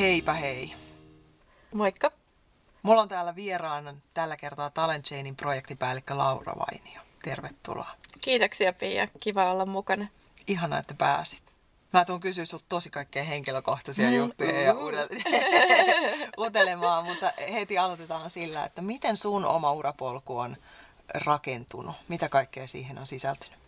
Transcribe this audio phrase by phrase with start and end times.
[0.00, 0.74] Heipä hei!
[1.74, 2.12] Moikka!
[2.82, 7.00] Mulla on täällä vieraana tällä kertaa Talent Chainin projektipäällikkö Laura Vainio.
[7.22, 7.90] Tervetuloa.
[8.20, 10.06] Kiitoksia Pia, kiva olla mukana.
[10.46, 11.42] Ihana, että pääsit.
[11.92, 14.74] Mä tuun kysyä sut tosi kaikkea henkilökohtaisia mm, juttuja ja
[16.46, 20.56] utelemaan, mutta heti aloitetaan sillä, että miten sun oma urapolku on
[21.14, 21.96] rakentunut?
[22.08, 23.58] Mitä kaikkea siihen on sisältynyt?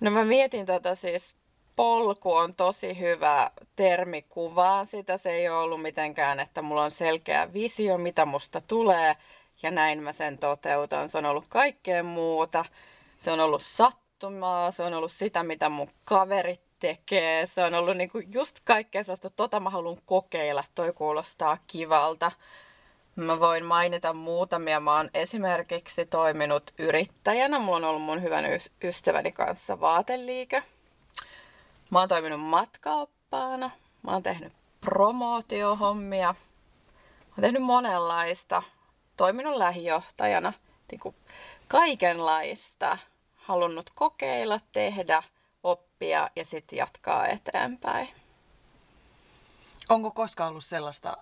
[0.00, 1.34] No mä mietin tätä siis
[1.76, 5.16] polku on tosi hyvä termi kuvaa sitä.
[5.16, 9.16] Se ei ole ollut mitenkään, että mulla on selkeä visio, mitä musta tulee,
[9.62, 11.08] ja näin mä sen toteutan.
[11.08, 12.64] Se on ollut kaikkea muuta.
[13.18, 17.46] Se on ollut sattumaa, se on ollut sitä, mitä mun kaverit tekee.
[17.46, 22.32] Se on ollut niinku just kaikkea sellaista, tota mä haluan kokeilla, toi kuulostaa kivalta.
[23.16, 24.80] Mä voin mainita muutamia.
[24.80, 27.58] Mä oon esimerkiksi toiminut yrittäjänä.
[27.58, 28.44] Mulla on ollut mun hyvän
[28.82, 30.62] ystäväni kanssa vaateliike.
[31.94, 33.70] Mä oon toiminut matkaoppaana.
[34.02, 36.32] Mä oon tehnyt promootiohommia.
[36.32, 38.62] Mä oon tehnyt monenlaista.
[39.16, 40.52] Toiminut lähijohtajana.
[40.90, 41.14] Niin kuin
[41.68, 42.98] kaikenlaista.
[43.34, 45.22] Halunnut kokeilla, tehdä,
[45.62, 48.08] oppia ja sitten jatkaa eteenpäin.
[49.88, 51.16] Onko koskaan ollut sellaista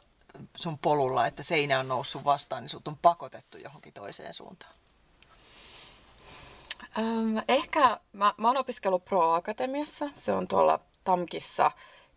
[0.56, 4.74] sun polulla, että seinä on noussut vastaan, niin sut on pakotettu johonkin toiseen suuntaan?
[6.98, 10.10] Ähm, ehkä mä, mä oon opiskellut Pro-akatemiassa.
[10.12, 11.70] Se on tuolla Tamkissa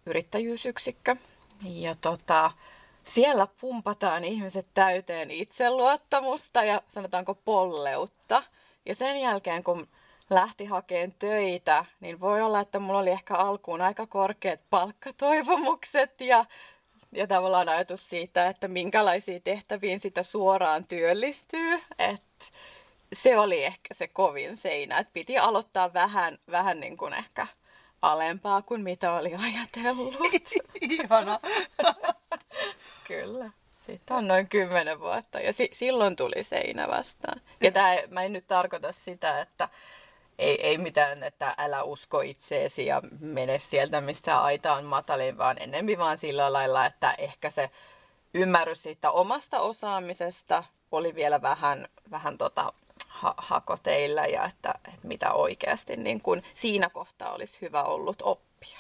[0.05, 1.15] yrittäjyysyksikkö.
[1.63, 2.51] Ja tota,
[3.03, 8.43] siellä pumpataan ihmiset täyteen itseluottamusta ja sanotaanko polleutta.
[8.85, 9.87] Ja sen jälkeen, kun
[10.29, 16.45] lähti hakemaan töitä, niin voi olla, että mulla oli ehkä alkuun aika korkeat palkkatoivomukset ja,
[17.11, 21.81] ja tavallaan ajatus siitä, että minkälaisiin tehtäviin sitä suoraan työllistyy.
[21.99, 22.45] Että
[23.13, 27.47] se oli ehkä se kovin seinä, että piti aloittaa vähän, vähän niin kuin ehkä
[28.01, 30.15] alempaa kuin mitä oli ajatellut.
[30.81, 31.39] Ihana.
[33.07, 33.49] Kyllä.
[33.85, 37.41] Sitten on noin kymmenen vuotta ja si- silloin tuli seinä vastaan.
[37.61, 39.69] Ja tää, mä en nyt tarkoita sitä, että
[40.39, 45.57] ei, ei mitään, että älä usko itseesi ja mene sieltä, mistä aita on matalin, vaan
[45.61, 47.69] enemmän vaan sillä lailla, että ehkä se
[48.33, 52.73] ymmärrys siitä omasta osaamisesta oli vielä vähän, vähän tota,
[53.15, 58.79] ha- hakoteilla ja että, että mitä oikeasti niin kun siinä kohtaa olisi hyvä ollut oppia.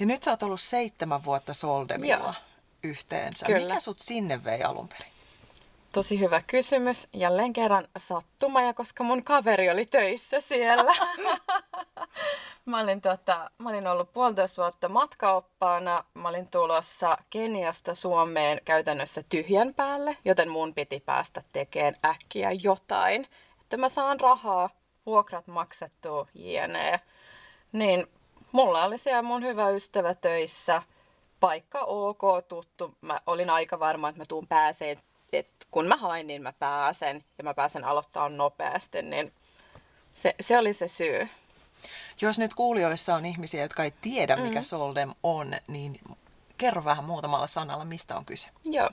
[0.00, 2.34] Ja nyt sä oot ollut seitsemän vuotta Soldemilla Joo.
[2.82, 3.46] yhteensä.
[3.46, 3.68] Kyllä.
[3.68, 5.12] Mikä sut sinne vei alun perin?
[5.92, 7.08] Tosi hyvä kysymys.
[7.12, 10.92] Jälleen kerran sattuma, ja koska mun kaveri oli töissä siellä.
[12.64, 16.04] mä, olin tota, mä olin ollut puolitoista vuotta matkaoppaana.
[16.14, 23.26] Mä olin tulossa Keniasta Suomeen käytännössä tyhjän päälle, joten mun piti päästä tekemään äkkiä jotain.
[23.60, 24.70] Että mä saan rahaa,
[25.06, 27.00] vuokrat maksettua, jne.
[27.72, 28.06] Niin
[28.52, 30.82] mulla oli siellä mun hyvä ystävä töissä
[31.40, 32.94] paikka ok, tuttu.
[33.00, 37.24] Mä olin aika varma, että mä tuun pääseen että kun mä hain, niin mä pääsen
[37.38, 39.32] ja mä pääsen aloittaa nopeasti, niin
[40.14, 41.28] se, se oli se syy.
[42.20, 44.64] Jos nyt kuulijoissa on ihmisiä, jotka ei tiedä, mikä mm.
[44.64, 46.00] Soldem on, niin
[46.58, 48.48] kerro vähän muutamalla sanalla, mistä on kyse.
[48.64, 48.90] Joo.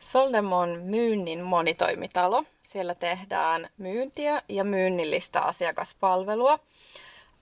[0.00, 2.44] Soldem on myynnin monitoimitalo.
[2.62, 6.58] Siellä tehdään myyntiä ja myynnillistä asiakaspalvelua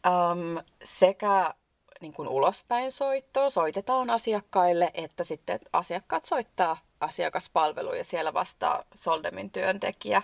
[0.07, 1.55] um, sekä
[2.01, 9.51] niin kuin ulospäin soittoa, soitetaan asiakkaille, että sitten asiakkaat soittaa asiakaspalvelu ja siellä vastaa Soldemin
[9.51, 10.23] työntekijä.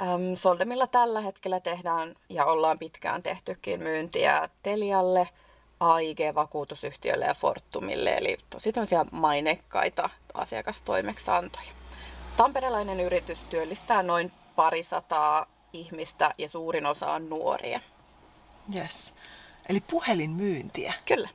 [0.00, 5.28] Ähm, Soldemilla tällä hetkellä tehdään ja ollaan pitkään tehtykin myyntiä Telialle,
[5.80, 8.72] AIG-vakuutusyhtiölle ja Fortumille, eli tosi
[9.10, 11.72] mainekkaita asiakastoimeksantoja.
[12.36, 17.80] Tamperelainen yritys työllistää noin parisataa ihmistä ja suurin osa on nuoria.
[18.74, 19.14] Yes.
[19.68, 20.92] Eli puhelinmyyntiä.
[21.04, 21.28] Kyllä.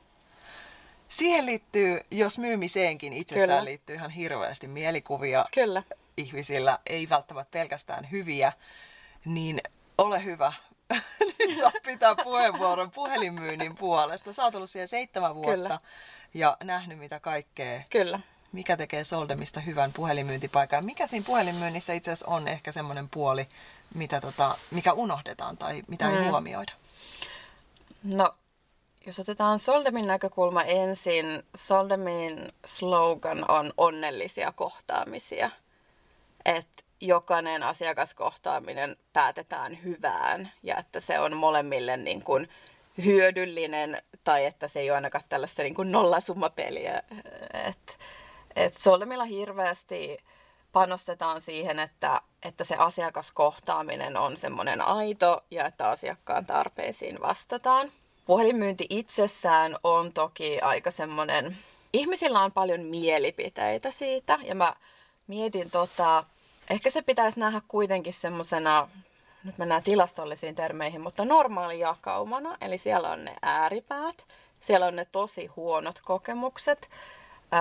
[1.18, 3.64] Siihen liittyy, jos myymiseenkin itsessään Kyllä.
[3.64, 5.82] liittyy ihan hirveästi mielikuvia Kyllä.
[6.16, 8.52] ihmisillä, ei välttämättä pelkästään hyviä,
[9.24, 9.60] niin
[9.98, 10.52] ole hyvä.
[11.38, 14.32] Nyt saa pitää puheenvuoron puhelinmyynnin puolesta.
[14.32, 15.80] Sä oot ollut siellä seitsemän vuotta Kyllä.
[16.34, 17.82] ja nähnyt mitä kaikkea.
[17.90, 18.20] Kyllä.
[18.52, 20.84] Mikä tekee Soldemista hyvän puhelinmyyntipaikan?
[20.84, 23.48] Mikä siinä puhelinmyynnissä itse asiassa on ehkä semmoinen puoli,
[23.94, 26.16] mitä tota, mikä unohdetaan tai mitä mm.
[26.16, 26.72] ei huomioida?
[28.02, 28.34] No
[29.08, 35.50] jos otetaan Soldemin näkökulma ensin, Soldemin slogan on onnellisia kohtaamisia.
[36.44, 42.48] Että jokainen asiakaskohtaaminen päätetään hyvään ja että se on molemmille niin kuin
[43.04, 47.02] hyödyllinen tai että se ei ole ainakaan tällaista niin kuin nollasummapeliä.
[47.68, 47.98] Et,
[48.56, 50.18] et Solemilla hirveästi
[50.72, 57.92] panostetaan siihen, että, että se asiakaskohtaaminen on semmoinen aito ja että asiakkaan tarpeisiin vastataan.
[58.28, 61.58] Puhelinmyynti itsessään on toki aika semmoinen,
[61.92, 64.74] ihmisillä on paljon mielipiteitä siitä ja mä
[65.26, 66.24] mietin tota,
[66.70, 68.88] ehkä se pitäisi nähdä kuitenkin semmoisena,
[69.44, 74.26] nyt mennään tilastollisiin termeihin, mutta normaali jakaumana, eli siellä on ne ääripäät,
[74.60, 76.88] siellä on ne tosi huonot kokemukset,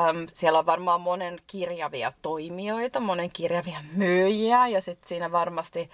[0.09, 5.89] Öm, siellä on varmaan monen kirjavia toimijoita, monen kirjavia myyjiä ja sitten siinä varmasti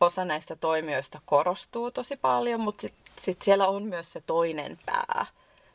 [0.00, 5.26] osa näistä toimijoista korostuu tosi paljon, mutta sitten sit siellä on myös se toinen pää.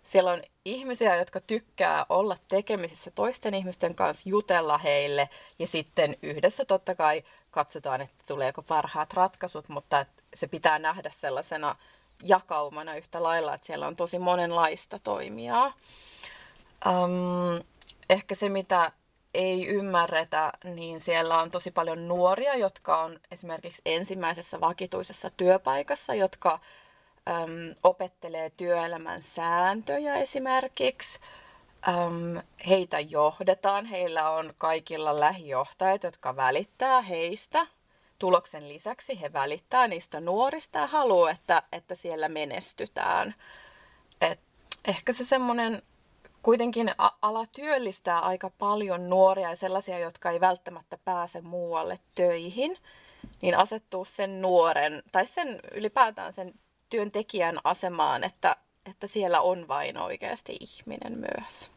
[0.04, 5.30] Siellä on ihmisiä, jotka tykkää olla tekemisissä toisten ihmisten kanssa, jutella heille
[5.60, 11.76] ja sitten yhdessä totta kai katsotaan, että tuleeko parhaat ratkaisut, mutta se pitää nähdä sellaisena
[12.24, 15.74] jakaumana yhtä lailla, että siellä on tosi monenlaista toimijaa.
[16.86, 17.64] Um,
[18.10, 18.92] ehkä se, mitä
[19.34, 26.60] ei ymmärretä, niin siellä on tosi paljon nuoria, jotka on esimerkiksi ensimmäisessä vakituisessa työpaikassa, jotka
[27.30, 31.20] äm, opettelee työelämän sääntöjä esimerkiksi.
[31.88, 37.68] Äm, heitä johdetaan, heillä on kaikilla lähijohtajat, jotka välittää heistä.
[38.20, 43.36] Tuloksen lisäksi he välittää niistä nuorista ja haluaa, että, että siellä menestytään.
[44.22, 44.40] Et
[44.86, 45.82] ehkä se semmoinen
[46.44, 46.92] kuitenkin
[47.22, 52.78] ala työllistää aika paljon nuoria ja sellaisia, jotka ei välttämättä pääse muualle töihin,
[53.42, 56.54] niin asettuu sen nuoren tai sen ylipäätään sen
[56.90, 58.56] työntekijän asemaan, että,
[58.86, 61.72] että siellä on vain oikeasti ihminen myös.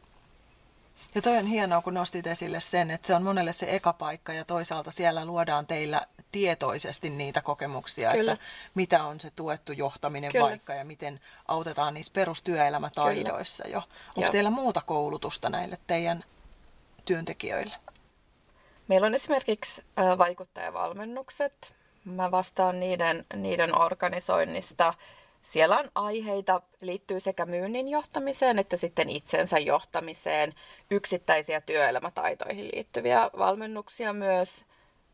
[1.15, 4.33] Ja toi on hienoa, kun nostit esille sen, että se on monelle se eka paikka
[4.33, 6.01] ja toisaalta siellä luodaan teillä
[6.31, 8.31] tietoisesti niitä kokemuksia, Kyllä.
[8.31, 8.45] että
[8.75, 10.45] mitä on se tuettu johtaminen Kyllä.
[10.45, 13.75] vaikka ja miten autetaan niissä perustyöelämätaidoissa Kyllä.
[13.75, 13.81] jo.
[14.17, 16.23] Onko teillä muuta koulutusta näille teidän
[17.05, 17.75] työntekijöille?
[18.87, 19.83] Meillä on esimerkiksi
[20.17, 21.73] vaikuttajavalmennukset.
[22.05, 24.93] Mä vastaan niiden, niiden organisoinnista.
[25.51, 30.53] Siellä on aiheita, liittyy sekä myynnin johtamiseen että sitten itsensä johtamiseen,
[30.91, 34.65] yksittäisiä työelämätaitoihin liittyviä valmennuksia myös.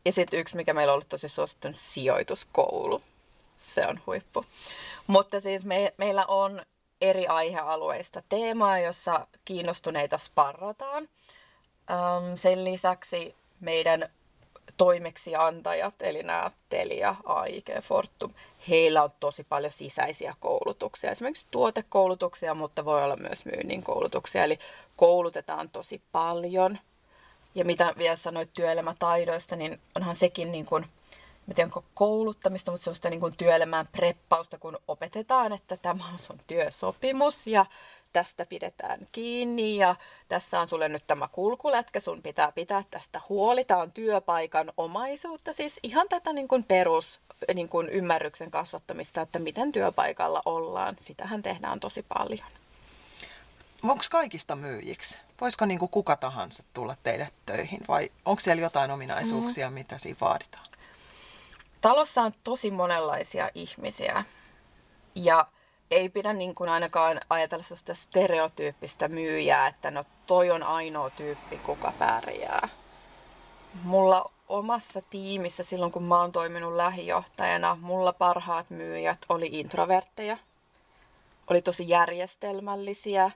[0.04, 3.02] Ja sitten yksi, mikä meillä on ollut tosi suosittu, on sijoituskoulu.
[3.56, 4.44] Se on huippu.
[5.06, 6.62] Mutta siis me, meillä on
[7.00, 11.02] eri aihealueista teemaa, jossa kiinnostuneita sparrataan.
[11.90, 14.08] Um, sen lisäksi meidän
[14.76, 18.30] toimeksiantajat, eli nämä Telia, AIG, Fortum,
[18.68, 24.58] heillä on tosi paljon sisäisiä koulutuksia, esimerkiksi tuotekoulutuksia, mutta voi olla myös myynnin koulutuksia, eli
[24.96, 26.78] koulutetaan tosi paljon.
[27.54, 30.86] Ja mitä vielä sanoit työelämätaidoista, niin onhan sekin niin kuin,
[31.46, 36.18] mä tiedän, onko kouluttamista, mutta sellaista niin kuin työelämään preppausta, kun opetetaan, että tämä on
[36.18, 37.66] sun työsopimus ja
[38.12, 39.96] tästä pidetään kiinni ja
[40.28, 45.52] tässä on sulle nyt tämä kulkulätkä, sun pitää pitää tästä huoli, tämä on työpaikan omaisuutta,
[45.52, 47.20] siis ihan tätä niin kuin perus
[47.54, 52.46] niin kuin ymmärryksen kasvattamista, että miten työpaikalla ollaan, sitähän tehdään tosi paljon.
[53.82, 55.18] Onko kaikista myyjiksi?
[55.40, 59.74] Voisiko niin kuin kuka tahansa tulla teille töihin vai onko siellä jotain ominaisuuksia, mm.
[59.74, 60.71] mitä siinä vaaditaan?
[61.82, 64.24] Talossa on tosi monenlaisia ihmisiä
[65.14, 65.46] ja
[65.90, 71.58] ei pidä niin kuin ainakaan ajatella sellaista stereotyyppistä myyjää, että no toi on ainoa tyyppi,
[71.58, 72.68] kuka pärjää.
[73.82, 80.38] Mulla omassa tiimissä silloin, kun mä oon toiminut lähijohtajana, mulla parhaat myyjät oli introvertteja.
[81.50, 83.30] Oli tosi järjestelmällisiä,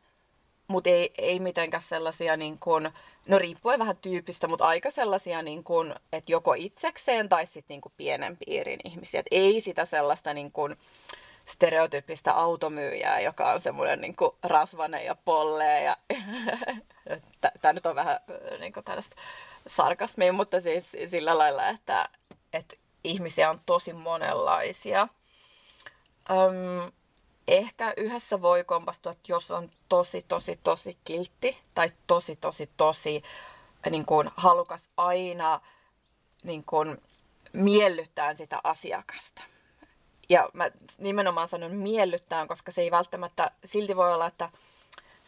[0.69, 2.91] mutta ei, ei mitenkään sellaisia, niin kuin,
[3.29, 7.93] no riippuen vähän tyypistä, mutta aika sellaisia, niin kuin, että joko itsekseen tai sitten niin
[7.97, 9.21] pienen piirin ihmisiä.
[9.21, 10.77] Et ei sitä sellaista niin kuin,
[11.47, 15.83] stereotyyppistä automyyjää, joka on semmoinen niin rasvanen ja pollee.
[15.83, 15.97] Ja
[17.61, 18.21] Tämä nyt on vähän
[18.61, 19.17] niin kuin tällaista
[19.67, 22.09] sarkasmia, mutta siis sillä lailla, että,
[22.53, 25.09] että ihmisiä on tosi monenlaisia.
[26.31, 26.93] Öm,
[27.49, 33.23] ehkä yhdessä voi kompastua, että jos on tosi, tosi, tosi kiltti tai tosi, tosi, tosi
[33.91, 35.61] niin kuin halukas aina
[36.43, 37.03] niin kuin
[37.53, 39.43] miellyttää sitä asiakasta.
[40.29, 44.51] Ja mä nimenomaan sanon miellyttää, koska se ei välttämättä, silti voi olla, että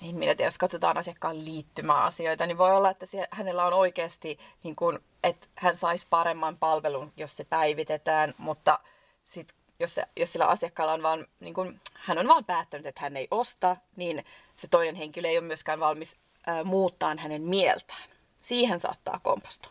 [0.02, 4.38] en minä tiedä, jos katsotaan asiakkaan liittymäasioita, niin voi olla, että se, hänellä on oikeasti,
[4.62, 8.78] niin kuin, että hän saisi paremman palvelun, jos se päivitetään, mutta
[9.26, 13.00] sitten jos, se, jos sillä asiakkaalla on vaan, niin kun, hän on vaan päättänyt, että
[13.00, 14.24] hän ei osta, niin
[14.56, 16.16] se toinen henkilö ei ole myöskään valmis
[16.46, 18.10] ää, muuttaa hänen mieltään.
[18.42, 19.70] Siihen saattaa kompostaa.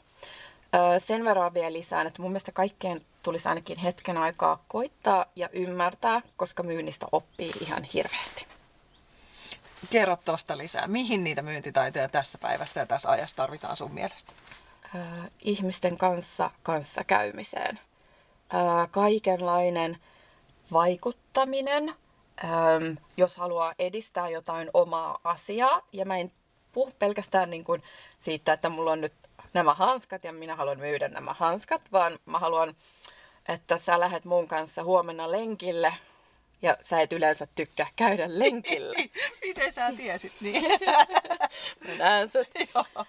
[0.74, 5.50] Ää, sen verran vielä lisään, että mun mielestä kaikkeen tulisi ainakin hetken aikaa koittaa ja
[5.54, 8.48] ymmärtää, koska myynnistä oppii ihan hirveästi.
[9.90, 10.88] Kerro tuosta lisää.
[10.88, 14.34] Mihin niitä myyntitaitoja tässä päivässä ja tässä ajassa tarvitaan sun mielestä?
[14.96, 17.80] Ää, ihmisten kanssa kanssakäymiseen.
[18.50, 19.98] Ää, kaikenlainen
[20.72, 21.94] vaikuttaminen,
[23.18, 25.82] jos haluaa edistää jotain omaa asiaa.
[25.94, 26.32] Ja mä en
[26.74, 27.84] puhu pelkästään niin kuin
[28.20, 29.13] siitä, että mulla on nyt
[29.54, 32.75] nämä hanskat ja minä haluan myydä nämä hanskat, vaan mä haluan,
[33.48, 35.94] että sä lähdet mun kanssa huomenna lenkille
[36.62, 38.96] ja sä et yleensä tykkää käydä lenkillä.
[39.46, 40.64] Miten sä tiesit niin?
[41.88, 42.48] Mä näen sut.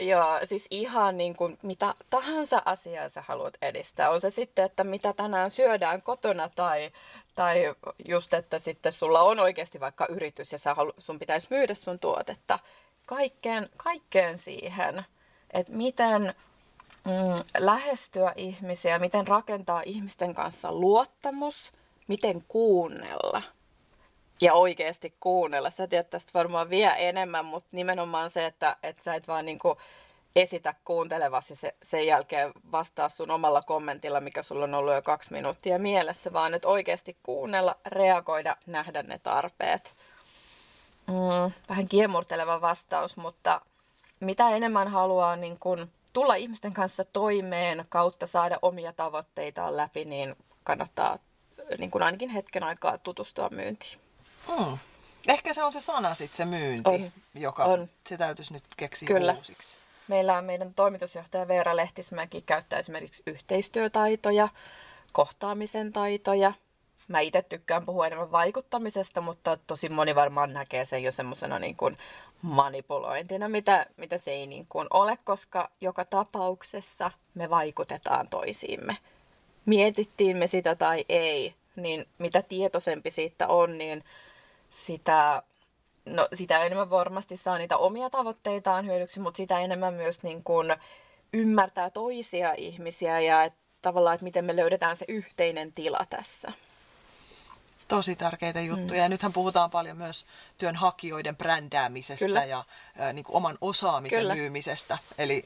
[0.00, 4.10] Joo, siis ihan niin kuin mitä tahansa asiaa sä haluat edistää.
[4.10, 6.90] On se sitten, että mitä tänään syödään kotona tai,
[7.34, 7.74] tai
[8.08, 11.98] just, että sitten sulla on oikeasti vaikka yritys ja sä halu, sun pitäisi myydä sun
[11.98, 12.58] tuotetta.
[13.06, 15.04] Kaikkeen, kaikkeen siihen,
[15.50, 16.34] että miten
[17.04, 21.70] mm, lähestyä ihmisiä, miten rakentaa ihmisten kanssa luottamus–
[22.10, 23.42] miten kuunnella.
[24.40, 25.70] Ja oikeasti kuunnella.
[25.70, 29.76] Sä tiedät tästä varmaan vielä enemmän, mutta nimenomaan se, että, että sä et vaan niinku
[30.36, 35.32] esitä kuuntelevasi se, sen jälkeen vastaa sun omalla kommentilla, mikä sulla on ollut jo kaksi
[35.32, 39.94] minuuttia mielessä, vaan että oikeasti kuunnella, reagoida, nähdä ne tarpeet.
[41.06, 43.60] Mm, vähän kiemurteleva vastaus, mutta
[44.20, 50.36] mitä enemmän haluaa niin kun tulla ihmisten kanssa toimeen kautta saada omia tavoitteitaan läpi, niin
[50.64, 51.18] kannattaa
[51.78, 53.98] niin kuin ainakin hetken aikaa tutustua myyntiin.
[54.58, 54.78] Mm.
[55.28, 57.12] Ehkä se on se sana sitten se myynti, on.
[57.34, 57.88] joka on.
[58.08, 59.32] se täytyisi nyt keksiä Kyllä.
[59.32, 59.76] uusiksi.
[60.08, 64.48] Meillä on meidän toimitusjohtaja Veera Lehtismäki käyttää esimerkiksi yhteistyötaitoja,
[65.12, 66.52] kohtaamisen taitoja.
[67.08, 71.76] Mä itse tykkään puhua enemmän vaikuttamisesta, mutta tosi moni varmaan näkee sen jo semmoisena niin
[71.76, 71.96] kuin
[72.42, 78.96] manipulointina, mitä, mitä se ei niin kuin ole, koska joka tapauksessa me vaikutetaan toisiimme.
[79.66, 84.04] Mietittiin me sitä tai ei, niin mitä tietoisempi siitä on, niin
[84.70, 85.42] sitä,
[86.04, 90.76] no, sitä enemmän varmasti saa niitä omia tavoitteitaan hyödyksi, mutta sitä enemmän myös niin kuin
[91.32, 96.52] ymmärtää toisia ihmisiä ja et, tavallaan, että miten me löydetään se yhteinen tila tässä.
[97.88, 99.00] Tosi tärkeitä juttuja.
[99.00, 99.02] Mm.
[99.02, 100.26] Ja nythän puhutaan paljon myös
[100.58, 102.44] työnhakijoiden brändäämisestä Kyllä.
[102.44, 102.64] ja
[103.00, 104.34] ä, niin kuin oman osaamisen Kyllä.
[104.34, 104.98] myymisestä.
[105.18, 105.44] Eli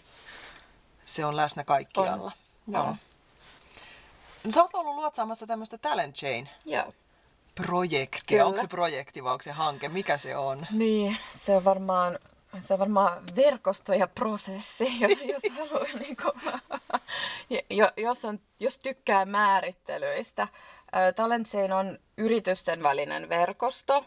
[1.05, 2.25] se on läsnä kaikkialla.
[2.25, 2.33] On.
[2.73, 2.83] Joo.
[2.83, 2.97] On.
[4.45, 6.49] No, sä oot ollut luotsaamassa tämmöistä Talent Chain.
[6.65, 6.93] Joo.
[7.55, 8.23] Projektia.
[8.27, 8.45] Kyllä.
[8.45, 9.89] Onko se projekti vai onko se hanke?
[9.89, 10.67] Mikä se on?
[10.71, 12.19] Niin, se on varmaan,
[12.67, 16.33] se on varmaan verkosto ja prosessi, jos, jos haluaa, niin kuin,
[17.97, 20.49] jos, on, jos tykkää määrittelyistä.
[21.17, 24.05] Talent Chain on yritysten välinen verkosto.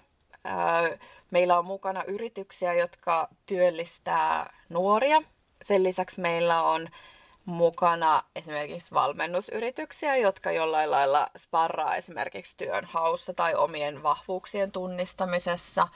[1.32, 5.22] Meillä on mukana yrityksiä, jotka työllistää nuoria.
[5.64, 6.90] Sen lisäksi meillä on
[7.48, 15.88] mukana esimerkiksi valmennusyrityksiä, jotka jollain lailla sparraa esimerkiksi työnhaussa tai omien vahvuuksien tunnistamisessa.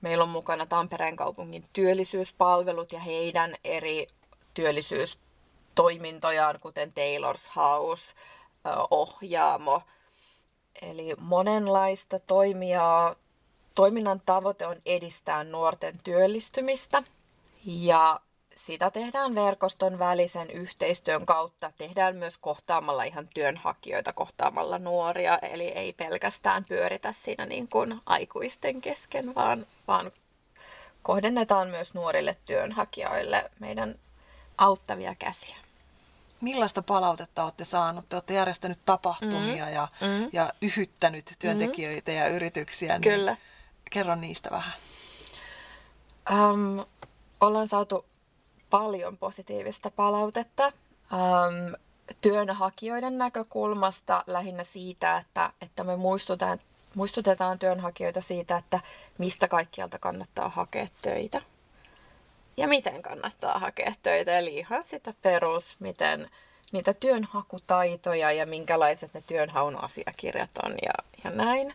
[0.00, 4.06] Meillä on mukana Tampereen kaupungin työllisyyspalvelut ja heidän eri
[4.54, 8.14] työllisyystoimintojaan, kuten Taylor's House,
[8.90, 9.82] ohjaamo.
[10.82, 13.16] Eli monenlaista toimijaa.
[13.74, 17.02] Toiminnan tavoite on edistää nuorten työllistymistä
[17.64, 18.20] ja
[18.58, 21.72] sitä tehdään verkoston välisen yhteistyön kautta.
[21.78, 28.80] Tehdään myös kohtaamalla ihan työnhakijoita, kohtaamalla nuoria, eli ei pelkästään pyöritä siinä niin kuin aikuisten
[28.80, 30.12] kesken, vaan, vaan
[31.02, 33.94] kohdennetaan myös nuorille työnhakijoille meidän
[34.58, 35.56] auttavia käsiä.
[36.40, 38.08] Millaista palautetta olette saanut?
[38.08, 39.74] Te olette järjestänyt tapahtumia mm-hmm.
[39.74, 40.28] ja, mm-hmm.
[40.32, 42.24] ja yhyttänyt työntekijöitä mm-hmm.
[42.24, 42.92] ja yrityksiä.
[42.92, 43.36] Niin Kyllä.
[43.90, 44.72] Kerro niistä vähän.
[46.30, 46.86] Um,
[47.40, 48.04] ollaan saatu
[48.70, 51.74] paljon positiivista palautetta ähm,
[52.20, 56.58] työnhakijoiden näkökulmasta lähinnä siitä, että, että me muistutetaan,
[56.96, 58.80] muistutetaan työnhakijoita siitä, että
[59.18, 61.42] mistä kaikkialta kannattaa hakea töitä
[62.58, 64.38] ja miten kannattaa hakea töitä.
[64.38, 66.30] Eli ihan sitä perus, miten
[66.72, 70.92] niitä työnhakutaitoja ja minkälaiset ne työnhaun asiakirjat on ja,
[71.24, 71.74] ja näin.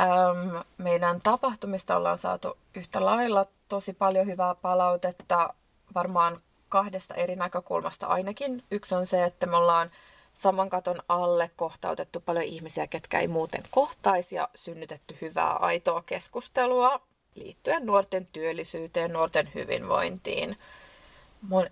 [0.00, 5.54] Öm, meidän tapahtumista ollaan saatu yhtä lailla tosi paljon hyvää palautetta
[5.96, 8.62] varmaan kahdesta eri näkökulmasta ainakin.
[8.70, 9.90] Yksi on se, että me ollaan
[10.34, 17.00] saman katon alle kohtautettu paljon ihmisiä, ketkä ei muuten kohtaisi ja synnytetty hyvää aitoa keskustelua
[17.34, 20.56] liittyen nuorten työllisyyteen, nuorten hyvinvointiin,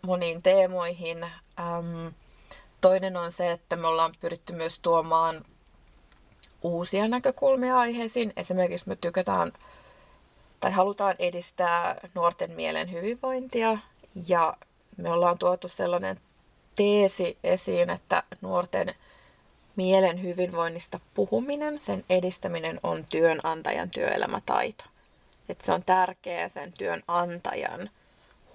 [0.03, 1.27] moniin teemoihin.
[2.81, 5.45] toinen on se, että me ollaan pyritty myös tuomaan
[6.63, 8.33] uusia näkökulmia aiheisiin.
[8.37, 9.53] Esimerkiksi me tykätään
[10.61, 13.79] tai halutaan edistää nuorten mielen hyvinvointia
[14.29, 14.57] ja
[14.97, 16.21] me ollaan tuotu sellainen
[16.77, 18.95] teesi esiin, että nuorten
[19.77, 24.85] mielen hyvinvoinnista puhuminen, sen edistäminen on työnantajan työelämätaito.
[25.49, 27.91] Että se on tärkeää sen työnantajan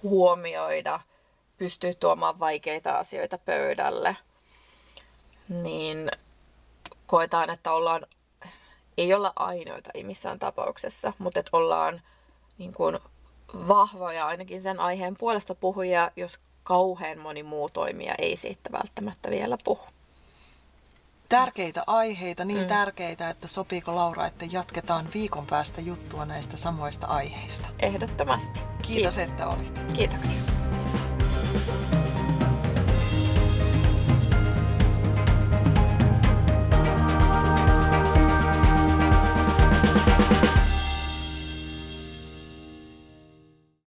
[0.04, 1.00] huomioida,
[1.58, 4.18] pystyy tuomaan vaikeita asioita pöydälle.
[5.50, 6.12] Niin
[7.08, 8.06] koetaan, että ollaan,
[8.98, 12.02] ei olla ainoita ei missään tapauksessa, mutta että ollaan
[12.58, 13.00] niin kuin
[13.54, 19.58] vahvoja ainakin sen aiheen puolesta puhujia, jos kauhean moni muu toimija ei siitä välttämättä vielä
[19.64, 19.84] puhu.
[21.30, 22.68] Tärkeitä aiheita, niin mm.
[22.68, 27.68] tärkeitä, että sopiiko Laura, että jatketaan viikon päästä juttua näistä samoista aiheista.
[27.80, 28.60] Ehdottomasti.
[28.60, 29.18] Kiitos, Kiitos.
[29.18, 29.80] että olit.
[29.96, 30.40] Kiitoksia.